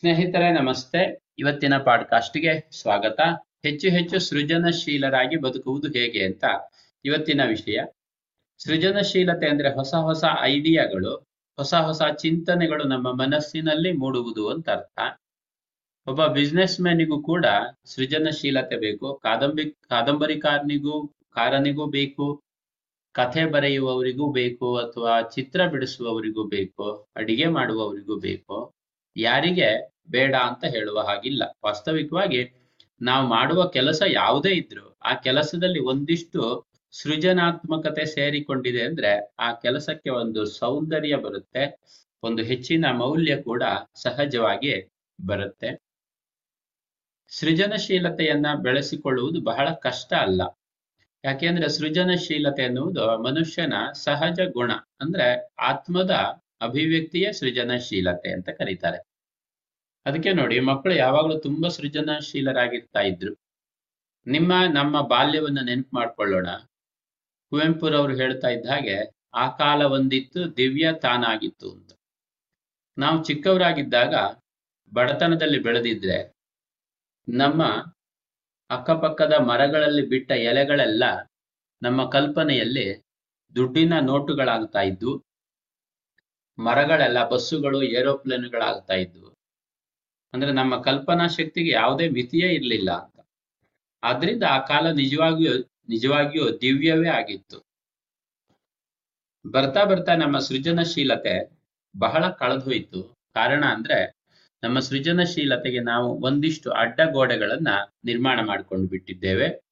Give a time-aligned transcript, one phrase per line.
[0.00, 1.20] ಸ್ನೇಹಿತರೆ, ನಮಸ್ತೆ.
[1.38, 3.20] ಇವತ್ತಿನ ಪಾಡ್ಕಾಸ್ಟ್ಗೆ ಸ್ವಾಗತ.
[3.62, 6.44] ಹೆಚ್ಚು ಹೆಚ್ಚು ಸೃಜನಶೀಲರಾಗಿ ಬದುಕುವುದು ಹೇಗೆ ಅಂತ
[7.04, 7.80] ಇವತ್ತಿನ ವಿಷಯ.
[8.58, 11.16] ಸೃಜನಶೀಲತೆ ಅಂದ್ರೆ ಹೊಸ ಹೊಸ ಐಡಿಯಾಗಳು,
[11.56, 14.98] ಹೊಸ ಹೊಸ ಚಿಂತನೆಗಳು ನಮ್ಮ ಮನಸ್ಸಿನಲ್ಲಿ ಮೂಡುವುದು ಅಂತ ಅರ್ಥ.
[16.06, 17.46] ಒಬ್ಬ ಬಿಸ್ನೆಸ್ ಮ್ಯಾನಿಗೂ ಕೂಡ
[17.84, 22.42] ಸೃಜನಶೀಲತೆ ಬೇಕು, ಕಾದಂಬಿ, ಕಾದಂಬರಿಕಾರನಿಗೂ, ಕಾರನಿಗೂ ಬೇಕು,
[23.12, 28.72] ಕಥೆ ಬರೆಯುವವರಿಗೂ ಬೇಕು ಅಥವಾ ಚಿತ್ರ ಬಿಡಿಸುವವರಿಗೂ ಬೇಕು, ಅಡಿಗೆ ಮಾಡುವವರಿಗೂ ಬೇಕು.
[29.18, 31.42] ಯಾರಿಗೆ ಬೇಡ ಅಂತ ಹೇಳುವ ಹಾಗಿಲ್ಲ.
[31.64, 32.40] ವಾಸ್ತವಿಕವಾಗಿ
[33.02, 41.16] ನಾವು ಮಾಡುವ ಕೆಲಸ ಯಾವುದೇ ಇದ್ರು ಆ ಕೆಲಸದಲ್ಲಿ ಒಂದಿಷ್ಟು ಸೃಜನಾತ್ಮಕತೆ ಸೇರಿಕೊಂಡಿದೆ ಅಂದ್ರೆ ಆ ಕೆಲಸಕ್ಕೆ ಒಂದು ಸೌಂದರ್ಯ
[41.16, 41.80] ಬರುತ್ತೆ,
[42.22, 43.62] ಒಂದು ಹೆಚ್ಚಿನ ಮೌಲ್ಯ ಕೂಡ
[44.02, 44.90] ಸಹಜವಾಗಿ
[45.26, 45.82] ಬರುತ್ತೆ.
[47.28, 50.42] ಸೃಜನಶೀಲತೆಯನ್ನ ಬೆಳೆಸಿಕೊಳ್ಳುವುದು ಬಹಳ ಕಷ್ಟ ಅಲ್ಲ.
[51.24, 56.10] ಯಾಕೆಂದ್ರೆ ಸೃಜನಶೀಲತೆ ಎನ್ನುವುದು ಮನುಷ್ಯನ ಸಹಜ ಗುಣ ಅಂದ್ರೆ ಆತ್ಮದ
[56.60, 59.15] ಅಭಿವ್ಯಕ್ತಿಯೇ ಸೃಜನಶೀಲತೆ ಅಂತ ಕರೀತಾರೆ.
[60.06, 63.40] ಅದಕ್ಕೆ ನೋಡಿ, ಮಕ್ಕಳು ಯಾವಾಗಲೂ ತುಂಬಾ ಸೃಜನಶೀಲರಾಗಿರ್ತಾ ಇದ್ರು
[64.26, 66.48] ನಿಮ್ಮ, ನಮ್ಮ ಬಾಲ್ಯವನ್ನ ನೆನಪು ಮಾಡ್ಕೊಳ್ಳೋಣ.
[67.50, 71.92] ಕುವೆಂಪುರವರು ಹೇಳ್ತಾ ಇದ್ದ ಹಾಗೆ, ಆ ಕಾಲ ಒಂದಿತ್ತು, ದಿವ್ಯ ತಾನಾಗಿತ್ತು ಅಂತ.
[72.98, 74.14] ನಾವು ಚಿಕ್ಕವರಾಗಿದ್ದಾಗ,
[74.94, 76.32] ಬಡತನದಲ್ಲಿ ಬೆಳೆದಿದ್ರೆ,
[77.28, 77.62] ನಮ್ಮ
[78.70, 81.04] ಅಕ್ಕಪಕ್ಕದ ಮರಗಳಲ್ಲಿ ಬಿಟ್ಟ ಎಲೆಗಳೆಲ್ಲ
[81.82, 83.04] ನಮ್ಮ ಕಲ್ಪನೆಯಲ್ಲಿ
[83.54, 85.24] ದುಡ್ಡಿನ ನೋಟುಗಳಾಗ್ತಾ ಇದ್ವು.
[86.58, 89.35] ಮರಗಳೆಲ್ಲ, ಬಸ್ಸುಗಳು, ಏರೋಪ್ಲೇನ್ಗಳಾಗ್ತಾ ಇದ್ವು.
[90.32, 93.28] ಅಂದ್ರೆ ನಮ್ಮ ಕಲ್ಪನಾ ಶಕ್ತಿಗೆ ಯಾವುದೇ ಮಿತಿಯೇ ಇರಲಿಲ್ಲ ಅಂತ.
[94.02, 95.52] ಆದ್ರಿಂದ ಆ ಕಾಲ ನಿಜವಾಗಿಯೂ
[95.88, 97.66] ನಿಜವಾಗಿಯೂ ದಿವ್ಯವೇ ಆಗಿತ್ತು.
[99.44, 101.50] ಬರ್ತಾ ಬರ್ತಾ ನಮ್ಮ ಸೃಜನಶೀಲತೆ
[101.98, 103.16] ಬಹಳ ಕಳೆದೋಯ್ತು.
[103.34, 104.16] ಕಾರಣ ಅಂದ್ರೆ
[104.62, 107.68] ನಮ್ಮ ಸೃಜನಶೀಲತೆಗೆ ನಾವು ಒಂದಿಷ್ಟು ಅಡ್ಡಗೋಡೆಗಳನ್ನ
[108.04, 109.62] ನಿರ್ಮಾಣ ಮಾಡ್ಕೊಂಡು ಬಿಟ್ಟಿದ್ದೇವೆ.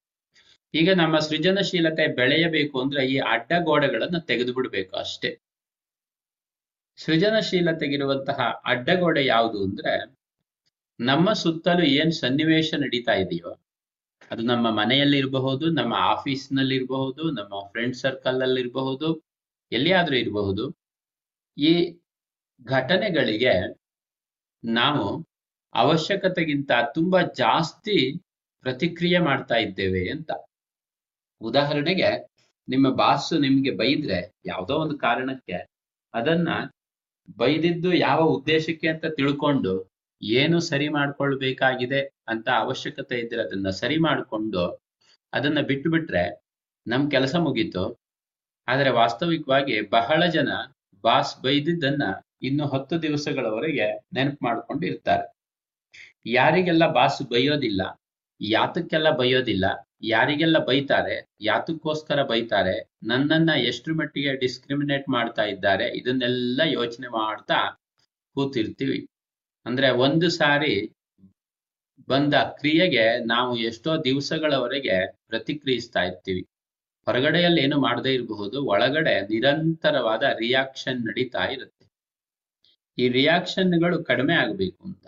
[0.75, 5.39] ಈಗ ನಮ್ಮ ಸೃಜನಶೀಲತೆ ಬೆಳೆಯಬೇಕು ಅಂದ್ರೆ ಈ ಅಡ್ಡಗೋಡೆಗಳನ್ನು ತೆಗೆದು ಬಿಡ್ಬೇಕು ಅಷ್ಟೇ.
[6.97, 10.24] ಸೃಜನಶೀಲತೆಗಿರುವಂತಹ ಅಡ್ಡಗೋಡೆ ಯಾವುದು ಅಂದ್ರೆ
[11.01, 13.61] ನಮ್ಮ ಸುತ್ತಲೂ ಏನ್ ಸನ್ನಿವೇಶ ನಡೀತಾ ಇದೆಯೋ,
[14.31, 19.09] ಅದು ನಮ್ಮ ಮನೆಯಲ್ಲಿ ಇರಬಹುದು ನಮ್ಮ ಆಫೀಸ್ನಲ್ಲಿ ಇರಬಹುದು ನಮ್ಮ ಫ್ರೆಂಡ್ ಸರ್ಕಲ್ ಅಲ್ಲಿ ಇರಬಹುದು
[19.73, 20.65] ಎಲ್ಲಿಯಾದ್ರೂ ಇರಬಹುದು.
[21.59, 21.99] ಈ
[22.65, 23.55] ಘಟನೆಗಳಿಗೆ
[24.65, 25.27] ನಾವು
[25.75, 28.21] ಅವಶ್ಯಕತೆಗಿಂತ ತುಂಬಾ ಜಾಸ್ತಿ
[28.61, 30.31] ಪ್ರತಿಕ್ರಿಯೆ ಮಾಡ್ತಾ ಇದ್ದೇವೆ ಅಂತ.
[31.41, 32.11] ಉದಾಹರಣೆಗೆ,
[32.69, 35.59] ನಿಮ್ಮ ಬಾಸು ನಿಮ್ಗೆ ಬೈದ್ರೆ ಯಾವುದೋ ಒಂದು ಕಾರಣಕ್ಕೆ
[36.15, 36.49] ಅದನ್ನ
[37.37, 39.94] ಬೈದಿದ್ದು ಯಾವ ಉದ್ದೇಶಕ್ಕೆ ಅಂತ ತಿಳ್ಕೊಂಡು
[40.25, 44.65] ಏನು ಸರಿ ಮಾಡ್ಕೊಳ್ಬೇಕಾಗಿದೆ ಅಂತ ಅವಶ್ಯಕತೆ ಇದ್ರೆ ಅದನ್ನ ಸರಿ ಮಾಡಿಕೊಂಡು
[45.33, 46.25] ಅದನ್ನ ಬಿಟ್ಟು ಬಿಟ್ರೆ
[46.87, 47.85] ನಮ್ ಕೆಲಸ ಮುಗೀತು.
[48.69, 50.49] ಆದರೆ ವಾಸ್ತವಿಕವಾಗಿ ಬಹಳ ಜನ
[51.05, 52.05] ಬಾಸ್ ಬೈದಿದ್ದನ್ನ
[52.43, 53.87] ಇನ್ನು ಹತ್ತು ದಿವಸಗಳವರೆಗೆ
[54.17, 55.25] ನೆನಪು ಮಾಡ್ಕೊಂಡು ಇರ್ತಾರೆ.
[56.27, 57.83] ಯಾರಿಗೆಲ್ಲ ಬಾಸ್ ಬೈಯೋದಿಲ್ಲ,
[58.41, 59.67] ಯಾತಕ್ಕೆಲ್ಲ ಬೈಯೋದಿಲ್ಲ,
[60.03, 67.59] ಯಾರಿಗೆಲ್ಲ ಬೈತಾರೆ, ಯಾತಕ್ಕೋಸ್ಕರ ಬೈತಾರೆ, ನನ್ನನ್ನ ಎಷ್ಟು ಮಟ್ಟಿಗೆ ಡಿಸ್ಕ್ರಿಮಿನೇಟ್ ಮಾಡ್ತಾ ಇದ್ದಾರೆ, ಇದನ್ನೆಲ್ಲ ಯೋಚನೆ ಮಾಡ್ತಾ
[68.37, 68.99] ಕೂತಿರ್ತೀವಿ.
[69.67, 70.95] ಅಂದ್ರೆ ಒಂದು ಸಾರಿ
[72.09, 76.49] ಬಂದ ಕ್ರಿಯೆಗೆ ನಾವು ಎಷ್ಟೋ ದಿವಸಗಳವರೆಗೆ ಪ್ರತಿಕ್ರಿಯಿಸ್ತಾ ಇರ್ತೀವಿ.
[77.07, 81.85] ಹೊರಗಡೆಯಲ್ಲಿ ಏನು ಮಾಡದೇ ಇರಬಹುದು, ಒಳಗಡೆ ನಿರಂತರವಾದ ರಿಯಾಕ್ಷನ್ ನಡೀತಾ ಇರುತ್ತೆ.
[82.99, 85.07] ಈ ರಿಯಾಕ್ಷನ್ಗಳು ಕಡಿಮೆ ಆಗಬೇಕು ಅಂತ.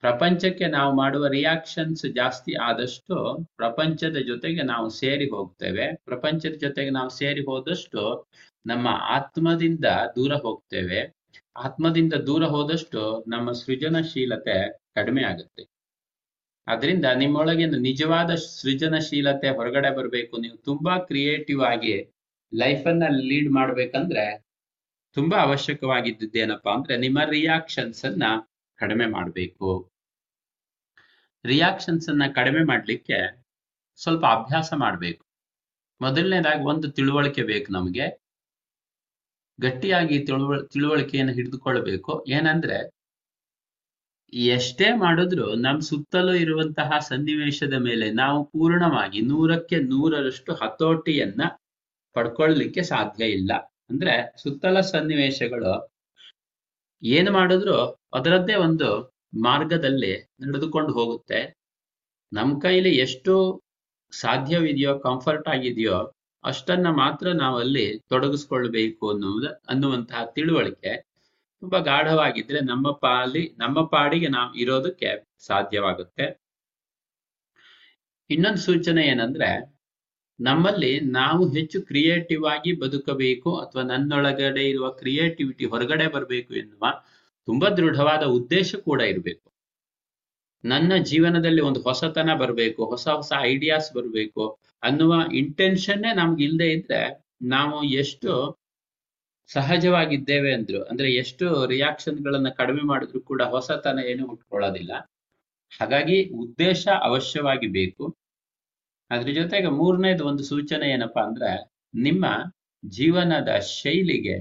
[0.00, 5.96] ಪ್ರಪಂಚಕ್ಕೆ ನಾವು ಮಾಡುವ ರಿಯಾಕ್ಷನ್ಸ್ ಜಾಸ್ತಿ ಆದಷ್ಟು ಪ್ರಪಂಚದ ಜೊತೆಗೆ ನಾವು ಸೇರಿ ಹೋಗ್ತೇವೆ.
[6.04, 8.30] ಪ್ರಪಂಚದ ಜೊತೆಗೆ ನಾವು ಸೇರಿ ಹೋದಷ್ಟು
[8.66, 11.13] ನಮ್ಮ ಆತ್ಮದಿಂದ ದೂರ ಹೋಗ್ತೇವೆ.
[11.56, 15.62] ಆತ್ಮದಿಂದ ದೂರ ಹೋದಷ್ಟು ನಮ್ಮ ಸೃಜನಶೀಲತೆ ಕಡಿಮೆ ಆಗುತ್ತೆ.
[16.66, 20.36] ಅದರಿಂದ ನಿಮ್ಮೊಳಗಿನ ನಿಜವಾದ ಸೃಜನಶೀಲತೆ ಹೊರಗಡೆ ಬರಬೇಕು.
[20.36, 22.14] ನೀವು ತುಂಬಾ ಕ್ರಿಯೇಟಿವ್ ಆಗಿ
[22.54, 24.44] ಲೈಫನ್ನ ಲೀಡ್ ಮಾಡ್ಬೇಕಂದ್ರೆ
[25.14, 28.22] ತುಂಬಾ ಅವಶ್ಯಕವಾಗಿದ್ದೇನಪ್ಪಾ ಅಂದ್ರೆ ನಿಮ್ಮ ರಿಯಾಕ್ಷನ್ಸ್ ಅನ್ನ
[28.76, 29.90] ಕಡಿಮೆ ಮಾಡಬೇಕು.
[31.44, 33.44] ರಿಯಾಕ್ಷನ್ಸ್ ಅನ್ನ ಕಡಿಮೆ ಮಾಡ್ಲಿಕ್ಕೆ
[33.96, 35.24] ಸ್ವಲ್ಪ ಅಭ್ಯಾಸ ಮಾಡಬೇಕು.
[36.00, 38.23] ಮೊದಲನೇದಾಗಿ ಒಂದು ತಿಳುವಳಿಕೆ ಬೇಕು ನಮಗೆ.
[39.58, 42.78] ಗಟ್ಟಿಯಾಗಿ ತಿಳುವ, ತಿಳುವಳಿಕೆಯನ್ನು ಹಿಡಿದುಕೊಳ್ಬೇಕು ಏನಂದ್ರೆ,
[44.32, 51.42] ಎಷ್ಟೇ ಮಾಡಿದ್ರು ನಮ್ ಸುತ್ತಲೂ ಇರುವಂತಹ ಸನ್ನಿವೇಶದ ಮೇಲೆ ನಾವು ಪೂರ್ಣವಾಗಿ ನೂರಕ್ಕೆ ನೂರರಷ್ಟು ಹತೋಟಿಯನ್ನ
[52.16, 53.52] ಪಡ್ಕೊಳ್ಳಿಕ್ಕೆ ಸಾಧ್ಯ ಇಲ್ಲ.
[53.90, 55.72] ಅಂದ್ರೆ ಸುತ್ತಲ ಸನ್ನಿವೇಶಗಳು
[57.02, 57.76] ಏನು ಮಾಡಿದ್ರು
[58.14, 58.88] ಅದರದ್ದೇ ಒಂದು
[59.42, 61.40] ಮಾರ್ಗದಲ್ಲಿ ನಡೆದುಕೊಂಡು ಹೋಗುತ್ತೆ.
[62.32, 63.34] ನಮ್ ಕೈಲಿ ಎಷ್ಟು
[64.12, 65.98] ಸಾಧ್ಯವಿದೆಯೋ ಕಂಫರ್ಟ್ ಆಗಿದೆಯೋ
[66.44, 70.92] ಅಷ್ಟನ್ನ ಮಾತ್ರ ನಾವಲ್ಲಿ ತೊಡಗಿಸ್ಕೊಳ್ಬೇಕು ಅನ್ನುವುದ, ಅನ್ನುವಂತಹ ತಿಳುವಳಿಕೆ
[71.62, 76.44] ತುಂಬಾ ಗಾಢವಾಗಿದ್ರೆ ನಮ್ಮ ಪಾಲಿ, ನಮ್ಮ ಪಾಡಿಗೆ ನಾವು ಇರೋದಕ್ಕೆ ಸಾಧ್ಯವಾಗುತ್ತೆ.
[78.30, 79.74] ಇನ್ನೊಂದು ಸೂಚನೆ ಏನಂದ್ರೆ,
[80.40, 87.02] ನಮ್ಮಲ್ಲಿ ನಾವು ಹೆಚ್ಚು ಕ್ರಿಯೇಟಿವ್ ಆಗಿ ಬದುಕಬೇಕು ಅಥವಾ ನನ್ನೊಳಗಡೆ ಇರುವ ಕ್ರಿಯೇಟಿವಿಟಿ ಹೊರಗಡೆ ಬರಬೇಕು ಎನ್ನುವ
[87.48, 89.53] ತುಂಬಾ ದೃಢವಾದ ಉದ್ದೇಶ ಕೂಡ ಇರಬೇಕು.
[90.64, 94.44] ನನ್ನ ಜೀವನದಲ್ಲಿ ಒಂದು ಹೊಸತನ ಬರಬೇಕು, ಹೊಸ ಹೊಸ ಐಡಿಯಾಸ್ ಬರಬೇಕು
[94.82, 97.00] ಅನ್ನುವ ಇಂಟೆನ್ಷನ್ನೇ ನಮ್ಗೆ ಇಲ್ಲದೆ ಇದ್ರೆ
[97.46, 98.30] ನಾವು ಎಷ್ಟು
[99.50, 104.92] ಸಹಜವಾಗಿದ್ದೇವೆ ಅಂದ್ರು, ಅಂದ್ರೆ ಎಷ್ಟು ರಿಯಾಕ್ಷನ್ ಗಳನ್ನ ಕಡಿಮೆ ಮಾಡಿದ್ರು ಕೂಡ ಹೊಸತನ ಏನು ಹುಟ್ಕೊಳ್ಳೋದಿಲ್ಲ
[105.72, 108.04] ಹಾಗಾಗಿ ಉದ್ದೇಶ ಅವಶ್ಯವಾಗಿ ಬೇಕು.
[109.10, 111.50] ಅದ್ರ ಜೊತೆಗೆ ಮೂರನೇದು ಒಂದು ಸೂಚನೆ ಏನಪ್ಪಾ ಅಂದ್ರೆ,
[111.98, 112.24] ನಿಮ್ಮ
[112.82, 114.36] ಜೀವನದ ಶೈಲಿಗೆ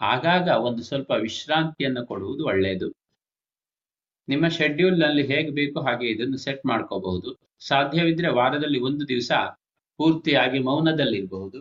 [0.00, 2.88] ಆಗಾಗ ಒಂದು ಸ್ವಲ್ಪ ವಿಶ್ರಾಂತಿಯನ್ನು ಕೊಡುವುದು ಒಳ್ಳೆಯದು
[4.28, 7.30] ನಿಮ್ಮ ಶೆಡ್ಯೂಲ್ನಲ್ಲಿ ಹೇಗೆ ಬೇಕು ಹಾಗೆ ಇದನ್ನು ಸೆಟ್ ಮಾಡ್ಕೋಬಹುದು.
[7.58, 9.32] ಸಾಧ್ಯವಿದ್ರೆ ವಾರದಲ್ಲಿ ಒಂದು ದಿವಸ
[9.96, 11.58] ಪೂರ್ತಿಯಾಗಿ ಮೌನದಲ್ಲಿರಬಹುದು.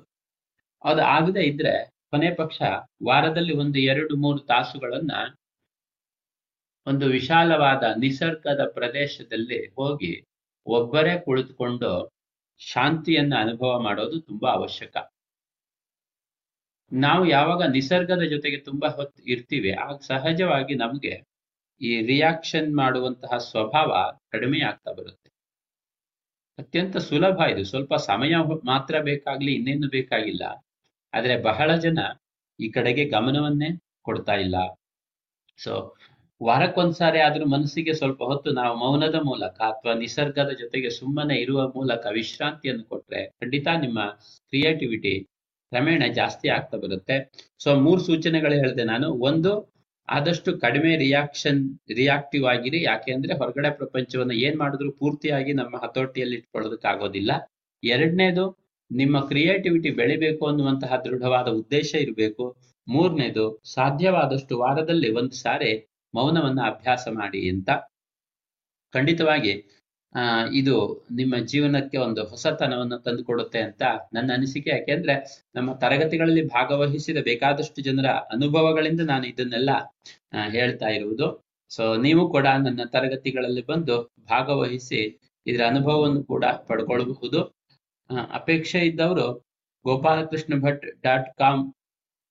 [0.83, 1.73] ಅದು ಆಗದೆ ಇದ್ರೆ
[2.12, 2.62] ಕೊನೆ ಪಕ್ಷ
[3.06, 5.12] ವಾರದಲ್ಲಿ ಒಂದು ಎರಡು ಮೂರು ತಾಸುಗಳನ್ನ
[6.88, 10.12] ಒಂದು ವಿಶಾಲವಾದ ನಿಸರ್ಗದ ಪ್ರದೇಶದಲ್ಲಿ ಹೋಗಿ
[10.67, 11.91] ಒಬ್ಬರೇ ಕುಳಿತುಕೊಂಡು
[12.59, 14.97] ಶಾಂತಿಯನ್ನ ಅನುಭವ ಮಾಡೋದು ತುಂಬಾ ಅವಶ್ಯಕ.
[16.91, 21.13] ನಾವು ಯಾವಾಗ ನಿಸರ್ಗದ ಜೊತೆಗೆ ತುಂಬಾ ಹೊತ್ತು ಇರ್ತೀವಿ, ಆಗ ಸಹಜವಾಗಿ ನಮ್ಗೆ
[21.81, 25.30] ಈ ರಿಯಾಕ್ಷನ್ ಮಾಡುವಂತಹ ಸ್ವಭಾವ ಕಡಿಮೆ ಆಗ್ತಾ ಬರುತ್ತೆ.
[26.60, 27.63] ಅತ್ಯಂತ ಸುಲಭ ಇದು.
[27.63, 30.66] ಸ್ವಲ್ಪ ಸಮಯ ಮಾತ್ರ ಬೇಕಾಗ್ಲಿ, ಇನ್ನೇನು ಬೇಕಾಗಿಲ್ಲ.
[31.13, 32.00] ಆದ್ರೆ ಬಹಳ ಜನ
[32.60, 33.69] ಈ ಕಡೆಗೆ ಗಮನವನ್ನೇ
[34.01, 34.56] ಕೊಡ್ತಾ ಇಲ್ಲ.
[35.57, 35.95] ಸೊ
[36.44, 42.83] ವಾರಕ್ಕೊಂದ್ಸಾರಿ ಆದ್ರೂ ಮನಸ್ಸಿಗೆ ಸ್ವಲ್ಪ ಹೊತ್ತು ನಾವು ಮೌನದ ಮೂಲಕ ಅಥವಾ ನಿಸರ್ಗದ ಜೊತೆಗೆ ಸುಮ್ಮನೆ ಇರುವ ಮೂಲಕ ವಿಶ್ರಾಂತಿಯನ್ನು
[42.83, 44.00] ಕೊಟ್ರೆ ಖಂಡಿತ ನಿಮ್ಮ
[44.50, 45.24] ಕ್ರಿಯೇಟಿವಿಟಿ
[45.72, 47.31] ಕ್ರಮೇಣ ಜಾಸ್ತಿ ಆಗ್ತಾ ಬರುತ್ತೆ.
[47.63, 49.12] ಸೊ ಮೂರು ಸೂಚನೆಗಳು ಹೇಳಿದೆ ನಾನು.
[49.12, 49.75] ಒಂದು
[50.09, 52.81] ಆದಷ್ಟು ಕಡಿಮೆ ರಿಯಾಕ್ಷನ್ ರಿಯಾಕ್ಟಿವ್ ಆಗಿರಿ.
[52.81, 57.31] ಯಾಕೆ ಅಂದ್ರೆ ಹೊರಗಡೆ ಪ್ರಪಂಚವನ್ನ ಏನ್ ಮಾಡಿದ್ರು ಪೂರ್ತಿಯಾಗಿ ನಮ್ಮ ಹತೋಟಿಯಲ್ಲಿ ಇಟ್ಕೊಳ್ಳೋದಕ್ಕಾಗೋದಿಲ್ಲ.
[57.83, 62.57] ಎರಡನೇದು, ನಿಮ್ಮ ಕ್ರಿಯೇಟಿವಿಟಿ ಬೆಳಿಬೇಕು ಅನ್ನುವಂತಹ ದೃಢವಾದ ಉದ್ದೇಶ ಇರಬೇಕು.
[62.87, 67.69] ಮೂರನೇದು, ಸಾಧ್ಯವಾದಷ್ಟು ವಾರದಲ್ಲಿ ಒಂದು ಸಾರಿ ಮೌನವನ್ನ ಅಭ್ಯಾಸ ಮಾಡಿ ಅಂತ.
[68.93, 69.53] ಖಂಡಿತವಾಗಿ
[70.59, 70.75] ಇದು
[71.12, 73.83] ನಿಮ್ಮ ಜೀವನಕ್ಕೆ ಒಂದು ಹೊಸತನವನ್ನು ತಂದುಕೊಡುತ್ತೆ ಅಂತ
[74.13, 74.69] ನನ್ನ ಅನಿಸಿಕೆ.
[74.69, 75.15] ಯಾಕೆಂದ್ರೆ
[75.56, 79.71] ನಮ್ಮ ತರಗತಿಗಳಲ್ಲಿ ಭಾಗವಹಿಸಿದ ಬೇಕಾದಷ್ಟು ಜನರ ಅನುಭವಗಳಿಂದ ನಾನು ಇದನ್ನೆಲ್ಲ
[80.50, 81.27] ಹೇಳ್ತಾ ಇರುವುದು.
[81.71, 83.95] ಸೊ ನೀವು ಕೂಡ ನನ್ನ ತರಗತಿಗಳಲ್ಲಿ ಬಂದು
[84.29, 85.01] ಭಾಗವಹಿಸಿ
[85.45, 87.39] ಇದರ ಅನುಭವವನ್ನು ಕೂಡ ಪಡ್ಕೊಳ್ಬಹುದು.
[88.39, 89.27] ಅಪೇಕ್ಷೆ ಇದ್ದವರು
[89.85, 91.63] Gopalakrishna Bhat dot com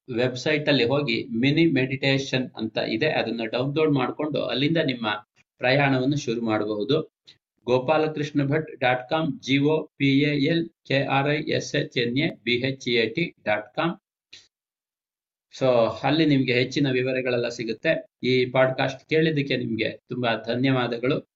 [0.09, 3.09] website ಅಲ್ಲಿ ಹೋಗಿ ಮಿನಿ ಮೆಡಿಟೇಷನ್ ಅಂತ ಇದೆ.
[3.21, 5.07] ಅದನ್ನ ಡೌನ್ಲೋಡ್ ಮಾಡಿಕೊಂಡು ಅಲ್ಲಿಂದ ನಿಮ್ಮ
[5.61, 6.97] ಪ್ರಯಾಣವನ್ನು ಶುರು ಮಾಡಬಹುದು.
[7.65, 12.55] Gopalakrishna Bhat dot com G O P L, K R I S H N A, B
[12.55, 13.95] H A T dot com.
[15.59, 18.11] So ಅಲ್ಲಿ ನಿಮ್ಗೆ ಹೆಚ್ಚಿನ ವಿವರಗಳೆಲ್ಲ ಸಿಗುತ್ತೆ.
[18.23, 21.31] ಈ ಪಾಡ್ಕಾಸ್ಟ್ ಕೇಳಿದ್ದಕ್ಕೆ ನಿಮ್ಗೆ ತುಂಬಾ ಧನ್ಯವಾದಗಳು.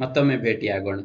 [0.00, 1.00] ಮತ್ತೊಮ್ಮೆ ಭೇಟಿಯಾಗೋಣ.